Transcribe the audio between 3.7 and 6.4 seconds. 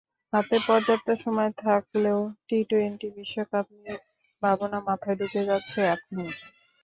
নিয়ে ভাবনা মাথায় ঢুকে যাচ্ছে এখনই।